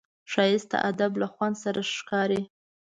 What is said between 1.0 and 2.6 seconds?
له خوند سره ښکاري